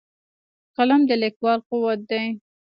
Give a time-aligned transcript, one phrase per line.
[0.75, 2.25] قلم د لیکوال قوت دی